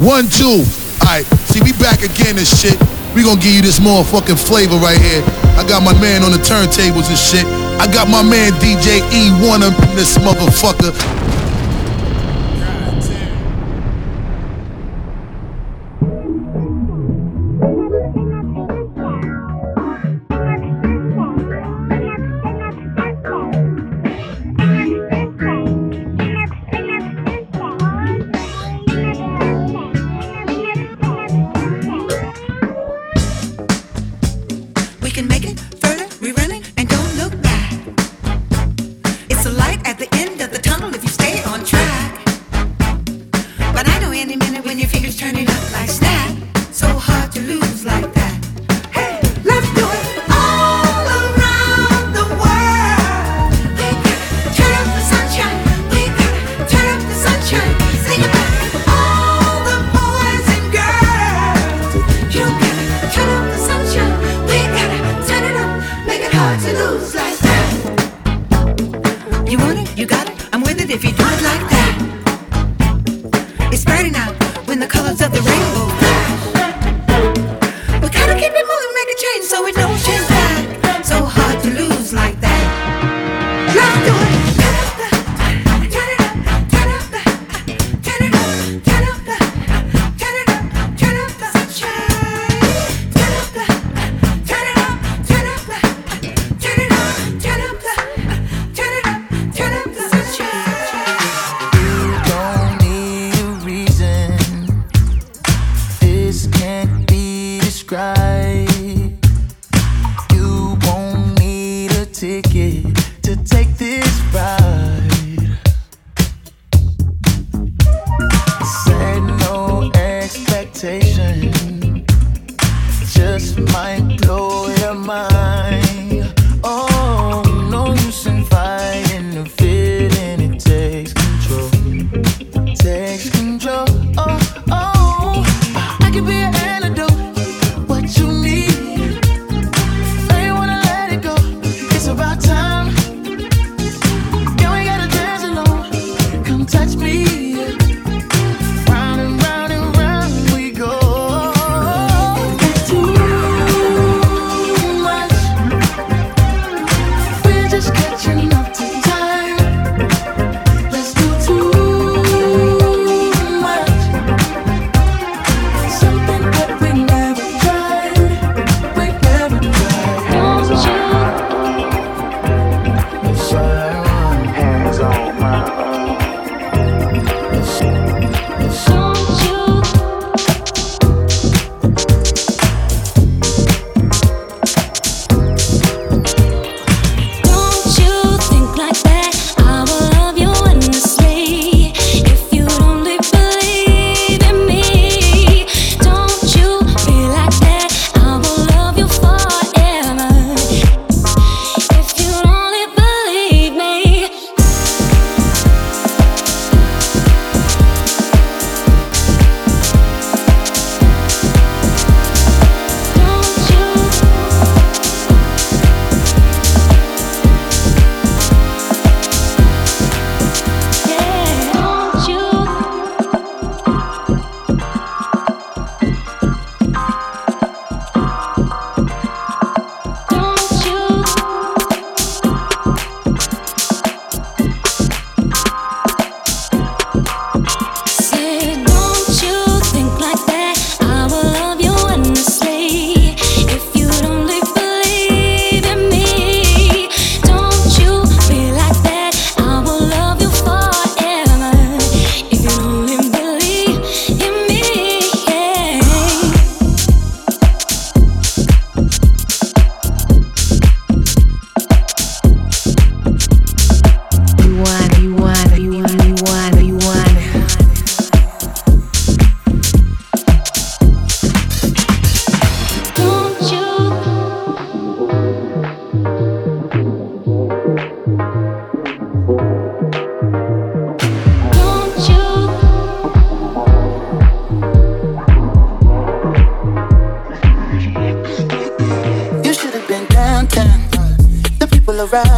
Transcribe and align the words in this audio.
One, 0.00 0.32
two. 0.32 0.64
Alright, 1.04 1.28
see 1.52 1.60
we 1.60 1.76
back 1.76 2.00
again 2.00 2.40
and 2.40 2.48
shit. 2.48 2.80
We 3.12 3.20
gonna 3.22 3.36
give 3.36 3.52
you 3.52 3.60
this 3.60 3.78
motherfucking 3.80 4.40
flavor 4.40 4.80
right 4.80 4.96
here. 4.96 5.20
I 5.60 5.64
got 5.68 5.84
my 5.84 5.92
man 6.00 6.24
on 6.24 6.32
the 6.32 6.40
turntables 6.40 7.12
and 7.12 7.20
shit. 7.20 7.44
I 7.76 7.84
got 7.84 8.08
my 8.08 8.22
man 8.22 8.52
DJ 8.64 9.04
E1 9.12 9.60
of 9.60 9.76
in 9.76 9.96
this 9.96 10.16
motherfucker. 10.16 10.96
we 35.10 35.14
can 35.14 35.26
make 35.26 35.44
it 35.44 35.58
further. 35.80 36.06
We 36.20 36.30
run 36.30 36.52
it. 36.52 36.59
want 69.74 69.88
it, 69.88 69.98
you 69.98 70.06
got 70.06 70.28
it, 70.28 70.36
I'm 70.52 70.62
with 70.62 70.80
it 70.80 70.90
if 70.90 71.04
you 71.04 71.12
do 71.12 71.24
it 71.24 71.42
like 71.42 71.64
that. 71.74 71.94
It's 73.72 73.84
burning 73.84 74.16
out 74.16 74.34
when 74.66 74.80
the 74.80 74.86
colors 74.86 75.20
of 75.20 75.30
the 75.32 75.42
rainbow 75.48 75.86
flash. 76.00 76.42
We 78.02 78.08
gotta 78.08 78.34
keep 78.34 78.52
it 78.52 78.66
moving, 78.70 78.92
make 78.98 79.10
a 79.14 79.18
change 79.24 79.44
so 79.44 79.66
it 79.66 79.74
don't 79.74 79.98
change 80.06 80.28
back. 80.28 81.04
So 81.04 81.24
hard 81.24 81.62
to 81.62 81.70
lose 81.70 82.12
like 82.12 82.40
that. 82.40 82.64
Love 83.76 84.19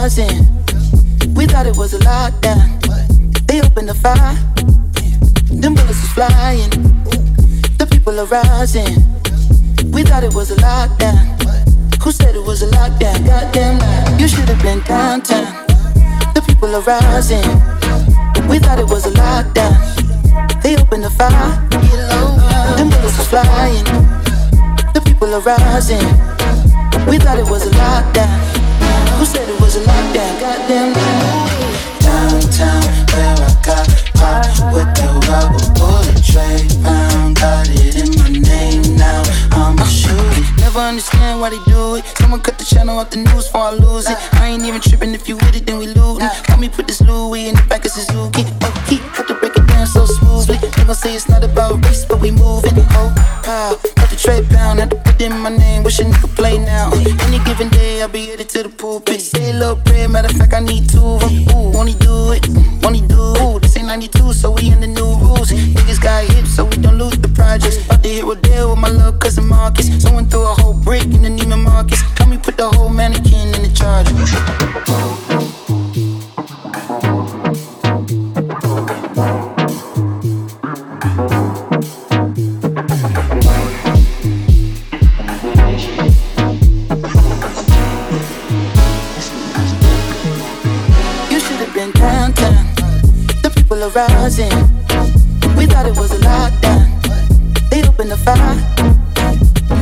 rising. 0.02 0.46
We 1.34 1.46
thought 1.46 1.66
it 1.66 1.76
was 1.76 1.94
a 1.94 1.98
lockdown. 2.00 2.68
They 3.46 3.60
opened 3.60 3.88
the 3.88 3.94
fire. 3.94 4.34
Them 5.60 5.74
bullets 5.74 6.02
is 6.02 6.12
flying. 6.12 6.70
The 7.78 7.86
people 7.90 8.18
are 8.20 8.26
rising. 8.26 8.94
We 9.92 10.02
thought 10.02 10.24
it 10.24 10.34
was 10.34 10.50
a 10.50 10.56
lockdown. 10.56 11.22
Who 12.02 12.10
said 12.12 12.34
it 12.34 12.44
was 12.44 12.62
a 12.62 12.66
lockdown? 12.66 13.24
Goddamn, 13.24 14.18
you 14.18 14.28
should 14.28 14.48
have 14.48 14.60
been 14.62 14.80
downtown. 14.80 15.71
People 16.62 16.76
are 16.76 16.82
rising. 16.82 17.42
We 18.48 18.60
thought 18.60 18.78
it 18.78 18.86
was 18.86 19.04
a 19.04 19.10
lockdown. 19.10 19.74
They 20.62 20.76
opened 20.76 21.02
the 21.02 21.10
fire. 21.10 21.58
Them 22.76 22.88
bullets 22.88 23.18
was 23.18 23.26
flying. 23.26 23.82
The 24.94 25.02
people 25.04 25.34
are 25.34 25.40
rising. 25.40 26.06
We 27.10 27.18
thought 27.18 27.40
it 27.40 27.50
was 27.50 27.66
a 27.66 27.70
lockdown. 27.70 28.30
Who 29.18 29.24
said 29.24 29.48
it 29.48 29.60
was 29.60 29.74
a 29.74 29.80
lockdown? 29.80 30.38
Goddamn. 30.38 30.92
Downtown, 31.98 32.82
where 33.10 33.34
I 33.42 33.50
got 33.66 33.88
popped 34.14 34.62
with 34.72 34.90
the 34.94 35.08
rubber 35.26 35.66
bullet 35.74 36.22
tray 36.22 36.71
Never 40.72 40.88
understand 40.88 41.38
why 41.38 41.50
they 41.50 41.58
do 41.70 41.96
it. 41.96 42.04
Someone 42.16 42.40
cut 42.40 42.56
the 42.56 42.64
channel 42.64 42.98
off 42.98 43.10
the 43.10 43.18
news 43.18 43.44
before 43.44 43.60
I 43.60 43.70
lose 43.72 44.08
it. 44.08 44.16
I 44.40 44.48
ain't 44.48 44.64
even 44.64 44.80
tripping 44.80 45.12
if 45.12 45.28
you 45.28 45.36
with 45.36 45.54
it, 45.54 45.66
then 45.66 45.76
we 45.76 45.86
lootin'. 45.86 46.30
Got 46.48 46.60
me 46.60 46.70
put 46.70 46.86
this 46.86 47.02
Louis 47.02 47.48
in 47.48 47.56
the 47.56 47.62
back 47.68 47.84
of 47.84 47.90
Suzuki. 47.90 48.40
Okay, 48.40 48.96
cut 49.12 49.28
the 49.28 49.34
break 49.34 49.54
it 49.54 49.66
down 49.66 49.86
so 49.86 50.06
smoothly. 50.06 50.56
They 50.56 50.84
gon' 50.86 50.94
say 50.94 51.14
it's 51.14 51.28
not 51.28 51.44
about 51.44 51.84
race, 51.84 52.06
but 52.06 52.22
we 52.22 52.30
moving. 52.30 52.72
Oh, 52.96 53.12
wow. 53.46 53.76
Cut 53.96 54.08
the 54.08 54.16
tray 54.16 54.40
had 54.40 54.88
to 54.88 54.96
put 54.96 55.01
in 55.22 55.38
my 55.38 55.50
name. 55.50 55.82
Wish 55.84 56.00
a 56.00 56.04
nigga 56.04 56.28
play 56.34 56.58
now. 56.58 56.90
Any 57.26 57.38
given 57.44 57.68
day, 57.68 58.02
I'll 58.02 58.08
be 58.08 58.26
headed 58.26 58.48
to 58.50 58.62
the 58.64 58.68
pulpit. 58.68 59.20
Say 59.20 59.50
a 59.50 59.54
little 59.54 59.76
prayer, 59.76 60.08
matter 60.08 60.28
of 60.28 60.36
fact, 60.36 60.52
I 60.52 60.60
need 60.60 60.88
two 60.88 60.98
of 61.00 61.22
'em. 61.22 61.48
Ooh, 61.54 61.78
only 61.78 61.94
do 61.94 62.32
it, 62.32 62.46
only 62.84 63.00
do 63.02 63.34
it. 63.34 63.42
Ooh, 63.42 63.58
this 63.60 63.76
ain't 63.76 63.86
92, 63.86 64.32
so 64.32 64.50
we 64.50 64.70
in 64.70 64.80
the 64.80 64.86
new 64.86 65.10
rules. 65.24 65.50
Niggas 65.50 66.00
got 66.00 66.24
hips, 66.24 66.54
so 66.56 66.64
we 66.64 66.76
don't 66.76 66.98
lose 66.98 67.18
the 67.18 67.28
projects. 67.28 67.76
About 67.84 68.02
to 68.02 68.08
hit 68.08 68.26
with 68.26 68.42
deal 68.42 68.70
with 68.70 68.78
my 68.78 68.90
little 68.90 69.12
cousin 69.12 69.46
Marcus. 69.46 69.86
Someone 70.02 70.26
threw 70.28 70.42
a 70.42 70.54
whole 70.60 70.74
brick 70.74 71.04
in 71.04 71.22
the 71.22 71.30
Neiman 71.30 71.62
Marcus. 71.62 72.00
Help 72.18 72.28
me 72.30 72.38
put 72.38 72.56
the 72.56 72.68
whole 72.74 72.88
mannequin 72.88 73.54
in 73.54 73.62
the 73.62 73.72
charger. 73.78 75.31
Have 91.66 91.74
been 91.74 91.92
downtown. 91.92 92.66
The 93.42 93.50
people 93.54 93.82
are 93.84 93.90
rising. 93.90 94.50
We 95.56 95.66
thought 95.66 95.86
it 95.86 95.96
was 95.96 96.10
a 96.10 96.18
lockdown. 96.18 96.86
They 97.70 97.86
opened 97.86 98.10
the 98.10 98.16
fire. 98.16 98.56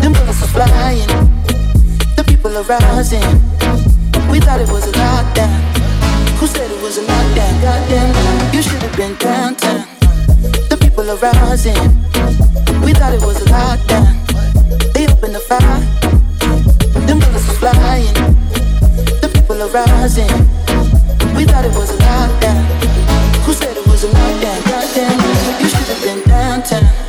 Them 0.01 0.13
bullets 0.13 0.41
were 0.43 0.53
flying. 0.53 1.09
The 2.17 2.25
people 2.27 2.53
are 2.57 2.65
rising. 2.65 3.25
We 4.31 4.41
thought 4.41 4.61
it 4.61 4.69
was 4.69 4.89
a 4.89 4.93
lockdown. 4.93 5.57
Who 6.39 6.47
said 6.47 6.71
it 6.71 6.83
was 6.83 6.99
a 6.99 7.05
lockdown? 7.05 7.53
Goddamn, 7.63 8.55
you 8.55 8.63
should 8.63 8.83
have 8.83 8.97
been 8.97 9.15
downtown. 9.17 9.87
The 10.69 10.77
people 10.81 11.09
are 11.09 11.17
rising. 11.17 11.81
We 12.85 12.93
thought 12.93 13.15
it 13.15 13.23
was 13.23 13.41
a 13.41 13.49
lockdown. 13.57 14.13
They 14.93 15.07
opened 15.07 15.35
the 15.35 15.41
fire. 15.41 15.81
Them 17.07 17.21
bullets 17.21 17.47
were 17.49 17.59
flying. 17.63 18.15
The 19.23 19.31
people 19.33 19.63
are 19.63 19.71
rising. 19.71 20.70
We 21.41 21.47
thought 21.47 21.65
it 21.65 21.73
was 21.73 21.89
a 21.89 21.97
lockdown. 21.97 22.61
Who 23.47 23.55
said 23.55 23.75
it 23.75 23.87
was 23.87 24.05
a 24.05 24.09
lockdown? 24.09 24.61
Goddamn, 24.69 25.63
you 25.63 25.69
should 25.69 25.89
have 25.89 26.03
been 26.03 26.29
downtown. 26.29 27.00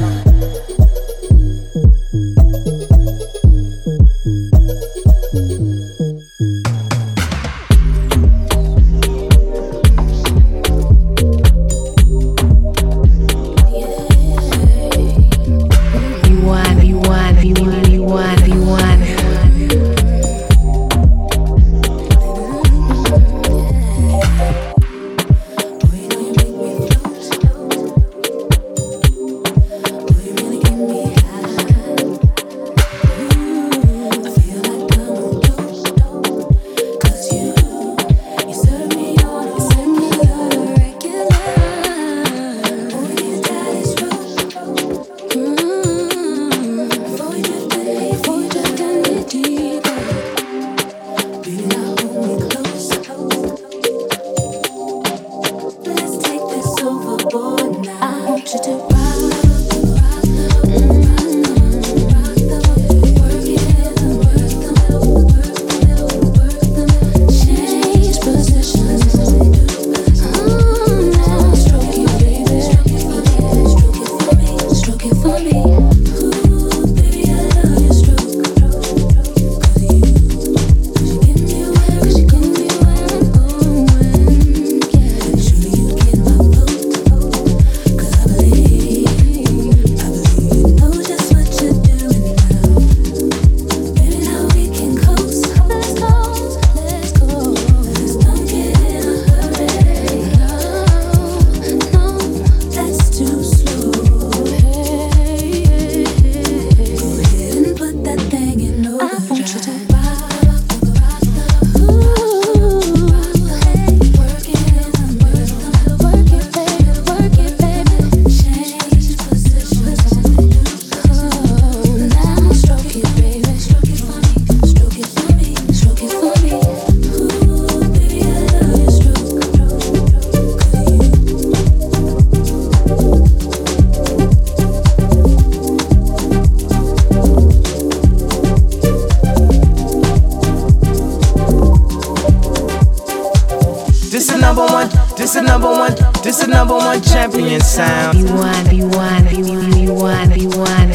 Number 144.62 144.74
one, 144.74 144.90
this 145.18 145.36
is 145.36 145.42
number 145.42 145.68
one, 145.68 145.96
this 146.24 146.42
is 146.42 146.48
number 146.48 146.76
one 146.76 147.02
champion 147.02 147.62
sound. 147.62 148.18
You 148.18 148.26
want, 148.26 148.72
you 148.74 148.88
want, 148.90 149.32
you 149.32 149.46
want, 149.46 149.78
you 149.78 149.94
want, 149.94 150.38
you 150.38 150.50
want. 150.50 150.92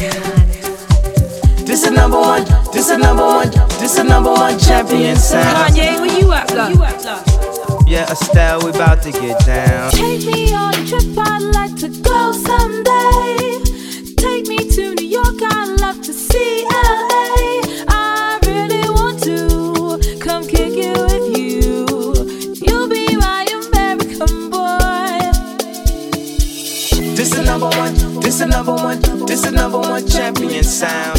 This 1.65 1.83
is 1.83 1.91
number 1.91 2.19
one, 2.19 2.45
this 2.71 2.89
is 2.89 2.97
number 2.97 3.25
one, 3.25 3.49
this 3.79 3.97
is 3.97 4.03
number 4.05 4.31
one 4.31 4.57
champion 4.59 5.17
sound. 5.17 5.73
Kanye, 5.73 5.99
where 5.99 6.19
you 6.19 6.31
at, 6.31 6.47
blood? 6.47 7.87
Yeah, 7.87 8.09
Estelle, 8.11 8.63
we 8.63 8.69
about 8.69 9.01
to 9.03 9.11
get 9.11 9.45
down. 9.45 9.91
Take 9.91 10.25
me 10.25 10.53
on 10.53 10.73
a 10.73 10.85
trip, 10.87 11.17
I'd 11.17 11.41
like 11.53 11.75
to 11.77 11.89
go 12.01 12.31
someday. 12.31 13.59
Take 14.15 14.47
me 14.47 14.69
to 14.69 14.95
New 14.95 15.07
York, 15.07 15.41
I'd 15.41 15.79
love 15.81 16.01
to 16.03 16.13
see 16.13 16.56
This 28.27 28.39
the 28.39 28.45
number 28.45 28.73
one, 28.73 28.99
this 29.25 29.41
the 29.43 29.51
number 29.51 29.79
one, 29.79 30.03
this 30.03 30.11
the 30.11 30.21
the 30.21 30.35
number 30.35 30.49
one 30.51 30.53
champion 30.53 30.63
sound. 30.65 31.17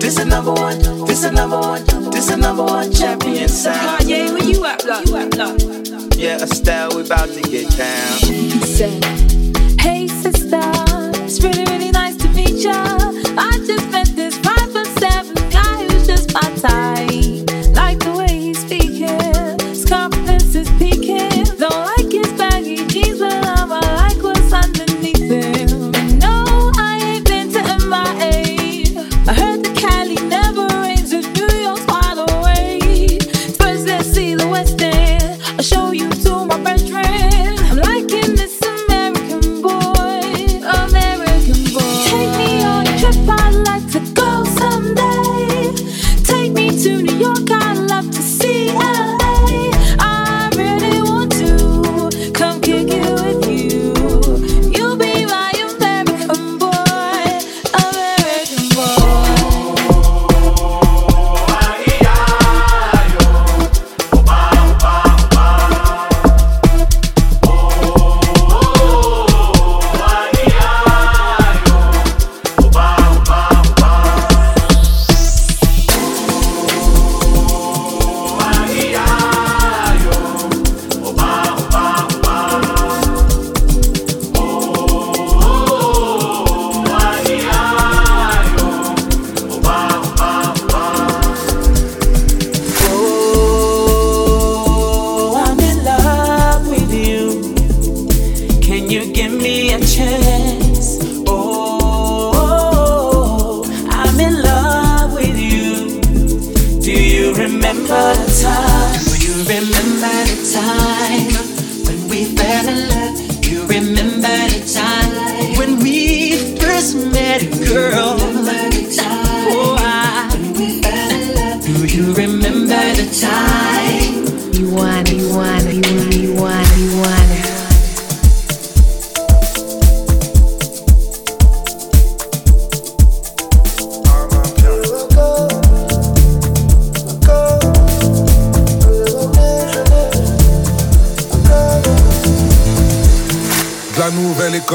This 0.00 0.16
the 0.16 0.24
number 0.24 0.52
one, 0.52 0.78
this 1.06 1.22
the 1.22 1.30
number 1.30 1.60
one, 1.60 1.84
this 2.10 2.26
the 2.26 2.36
number 2.36 2.64
one 2.64 2.92
champion 2.92 3.48
sound. 3.48 4.00
Kanye, 4.00 4.32
where 4.32 4.42
you 4.42 4.64
at, 4.66 4.82
blood? 4.82 5.08
You 5.08 5.16
at, 5.16 5.30
blood? 5.30 6.16
Yeah, 6.16 6.42
Estelle, 6.42 6.96
we 6.96 7.02
about 7.02 7.28
to 7.28 7.40
get 7.42 7.70
down. 7.76 8.18
Said, 8.66 9.04
Hey 9.80 10.08
sister, 10.08 10.58
it's 11.22 11.40
really 11.44 11.64
really 11.66 11.92
nice 11.92 12.16
to 12.16 12.28
meet 12.30 12.64
ya. 12.64 13.15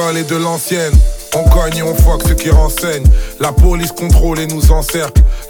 Et 0.10 0.24
de 0.24 0.36
l'ancienne. 0.36 0.94
On 1.36 1.44
cogne 1.50 1.78
et 1.78 1.84
on 1.84 1.96
fuck 1.96 2.24
ceux 2.28 2.34
qui 2.34 2.50
renseignent. 2.50 3.06
La 3.40 3.52
police 3.52 3.92
contrôle 3.92 4.40
et 4.40 4.48
nous 4.48 4.72
encercle. 4.72 5.22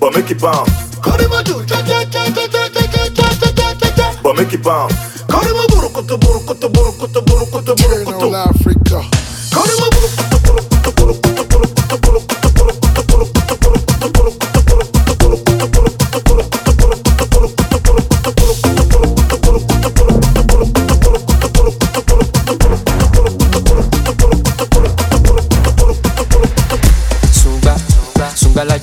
But 0.00 0.14
make 0.16 0.30
it 0.30 0.40
bounce. 0.40 0.70
But 4.22 4.36
make 4.36 4.52
it 4.52 4.62
bounce. 4.62 4.94
Eternal 8.02 8.36
Africa. 8.36 9.11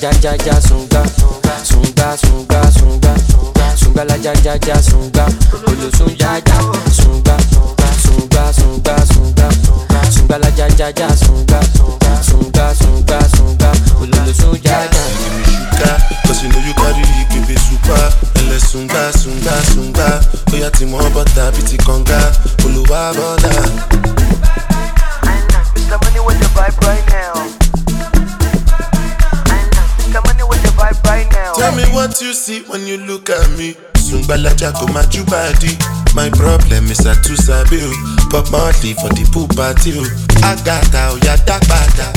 Ja 0.01 0.11
ja 0.23 0.33
ja 0.45 0.61
sunga, 0.61 1.03
sunga 1.63 2.15
sunga 2.17 2.71
sunga, 2.71 3.13
sunga 3.75 4.03
la 4.05 4.15
ja 4.15 4.33
ja 4.43 4.55
ja 4.67 4.81
sunga, 4.81 5.25
olo 5.67 5.89
sun 5.97 6.15
ja 6.17 6.39
sunga, 6.91 7.37
sunga 8.03 8.53
sunga 8.53 9.05
sunga, 9.05 9.49
sunga 10.09 10.37
la 10.37 10.49
ja 10.57 10.67
ja 10.77 10.87
ja 10.95 11.09
sunga, 11.17 11.59
sunga 11.75 11.78
Sungbalaja 34.59 34.73
go 34.79 34.87
my 34.91 35.23
body. 35.25 35.77
My 36.15 36.29
problem 36.29 36.85
is 36.91 37.05
I 37.05 37.13
too 37.23 37.35
sabi. 37.35 37.79
Bob 38.29 38.51
Marley 38.51 38.93
for 38.93 39.09
the 39.15 39.23
pool 39.31 39.47
party 39.55 39.93
o. 39.95 40.03
Agata 40.43 41.13
oya 41.15 41.37
dagbada. 41.47 42.11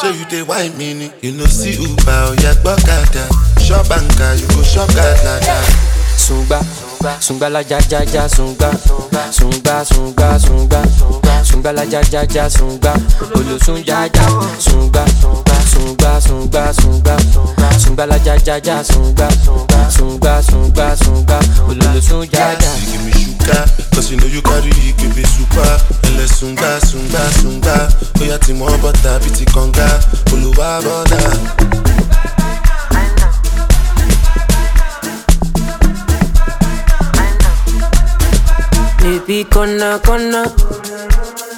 So 0.00 0.08
you 0.10 0.24
dey 0.26 0.42
whine 0.42 0.76
me 0.78 0.94
ni. 0.94 1.12
You 1.20 1.32
no 1.32 1.44
see 1.46 1.76
Uber 1.76 2.32
oya 2.32 2.54
gbọ́kada. 2.62 3.28
Shop 3.60 3.86
anka 3.90 4.40
you 4.40 4.48
go 4.48 4.62
shop 4.62 4.88
gada. 4.94 5.40
Sungba, 6.16 6.60
sungba 7.20 7.48
la 7.50 7.62
ja 7.62 7.78
ja 7.80 8.04
ja 8.04 8.28
sungba, 8.28 8.70
sungba 9.32 9.84
sungba 9.84 10.38
sungba, 10.38 10.82
sungba 11.44 11.72
la 11.72 11.84
ja 11.84 12.00
ja 12.02 12.24
ja 12.24 12.48
sungba, 12.48 12.94
olosun 13.34 13.82
ja 13.84 14.06
ja 14.06 14.26
sungba, 14.60 15.04
sungba 15.72 16.20
sungba 16.20 16.72
sungba, 16.80 17.16
sungba 17.78 18.06
la 18.06 18.18
ja 18.18 18.36
ja 18.46 18.56
ja 18.60 18.82
sungba, 18.84 19.28
sungba 19.96 20.42
sungba 20.42 20.96
sungba, 20.96 21.38
olosun 21.68 22.26
ja 22.32 22.52
ja. 22.62 22.72
You 22.78 22.92
give 22.92 23.04
me 23.04 23.12
sugar, 23.12 23.64
cause 23.94 24.10
you 24.10 24.16
know 24.18 24.26
you 24.26 24.42
carry 24.42 24.70
ikebe 24.88 25.24
super. 25.26 25.72
Ẹlẹ 26.08 26.26
sunga 26.38 26.70
sunga 26.90 27.22
sunga, 27.40 27.76
oya 28.20 28.38
ti 28.38 28.52
mọ 28.52 28.66
bọ́tà 28.82 29.18
bíi 29.22 29.32
ti 29.36 29.44
kànga, 29.54 29.88
olùwà 30.32 30.68
bọ́dà. 30.84 31.20
Baby, 39.02 39.44
kona 39.44 39.98
kona, 39.98 40.42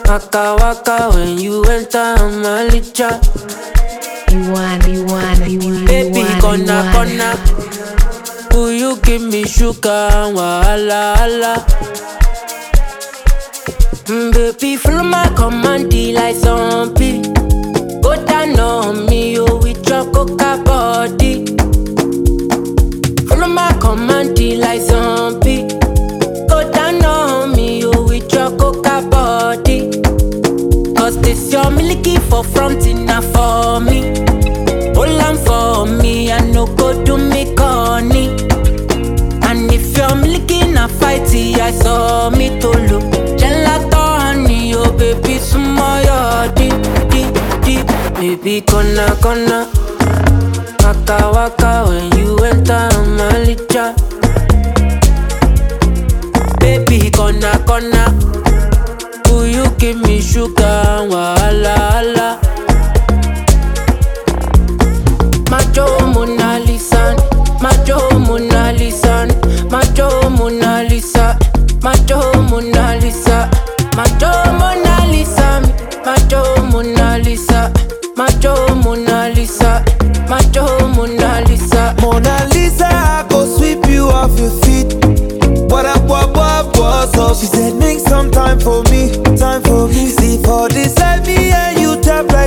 waka 0.08 0.54
waka 0.60 1.10
when 1.14 1.38
you 1.38 1.62
enter 1.64 2.16
my 2.42 2.64
licha. 2.72 3.20
Baby, 4.34 6.20
you 6.20 6.40
kona, 6.40 7.38
will 8.52 8.72
you 8.72 8.96
give 9.02 9.22
me 9.22 9.44
sugar 9.44 10.10
and 10.12 10.36
wahala 10.36 11.14
hala? 11.16 11.54
Mm, 14.10 14.32
baby, 14.34 14.76
follow 14.76 15.04
my 15.04 15.28
command, 15.36 15.94
like 16.14 16.34
zombie. 16.34 17.22
Go 18.02 18.16
down 18.26 18.58
on 18.58 19.06
me, 19.06 19.38
oh, 19.38 19.56
with 19.62 19.88
your 19.88 20.04
coca 20.12 20.60
body. 20.64 21.46
Follow 23.28 23.46
my 23.48 23.72
command, 23.80 24.36
like 24.58 24.80
zombie. 24.80 25.53
Your 31.54 31.70
milky 31.70 32.16
for 32.28 32.42
front 32.42 32.84
enough 32.84 33.24
for 33.32 33.78
me. 33.80 34.00
Hold 34.96 35.20
on 35.26 35.36
for 35.46 35.86
me, 35.86 36.32
I 36.32 36.40
no 36.52 36.66
go 36.66 36.88
do 37.04 37.16
me 37.16 37.54
corny. 37.54 38.26
And 39.46 39.70
if 39.72 39.96
you're 39.96 40.16
milky 40.16 40.66
na 40.72 40.88
fighty, 40.88 41.54
I 41.60 41.70
saw 41.70 42.28
me 42.30 42.48
to 42.58 42.68
look. 42.90 43.04
Gelato 43.38 44.02
honey, 44.22 44.74
oh 44.74 44.90
baby, 44.98 45.38
smile 45.38 46.50
deep, 46.58 46.74
deep, 47.12 47.32
deep. 47.64 47.86
Baby, 48.18 48.60
kona, 48.62 49.06
kona. 49.22 49.58
Waka, 50.82 51.18
waka, 51.34 51.84
when 51.88 52.18
you 52.18 52.36
enter 52.50 52.88
my 53.16 53.30
licha. 53.46 53.94
Baby, 56.58 57.10
kona, 57.12 57.52
kona. 57.64 57.93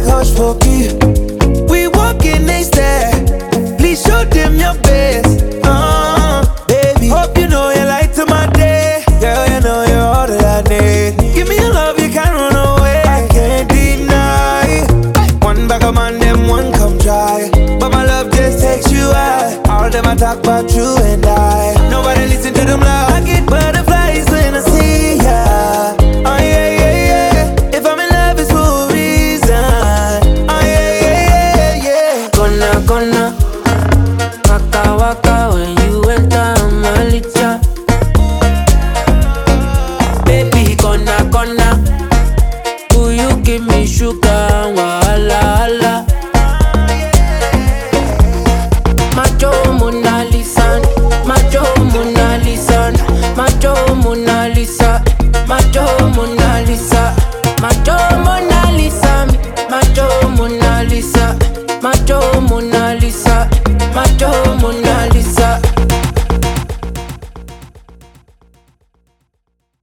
Hush 0.09 0.31
for 0.31 0.55
me. 0.65 0.93
We 1.69 1.87
walking 1.87 2.45
next 2.45 2.67
step. 2.67 3.13
Please 3.77 4.01
show 4.01 4.23
them 4.25 4.55
your 4.55 4.75
best. 4.81 5.43
Uh, 5.63 6.45
baby, 6.67 7.07
hope 7.07 7.37
you 7.37 7.47
know 7.47 7.67
light 7.85 8.13
to 8.15 8.25
my 8.25 8.47
day. 8.53 9.03
Girl, 9.19 9.47
you 9.47 9.59
know 9.61 9.85
you're 9.85 10.09
all 10.17 10.31
I 10.31 10.61
need. 10.69 11.17
Give 11.35 11.47
me 11.47 11.55
your 11.55 11.73
love, 11.73 11.99
you 11.99 12.09
can't 12.09 12.33
run 12.33 12.55
away. 12.55 13.03
I 13.05 13.27
can't 13.29 13.69
deny. 13.69 14.85
One 15.41 15.67
back 15.67 15.83
of 15.83 15.95
one 15.95 16.71
come 16.73 16.97
try. 16.99 17.49
But 17.79 17.89
my 17.91 18.05
love 18.05 18.31
just 18.31 18.61
takes 18.61 18.91
you. 18.91 19.05
All 19.69 19.89
them 19.89 20.05
I 20.05 20.15
talk 20.15 20.39
about 20.39 20.73
you 20.73 20.97
and 21.03 21.26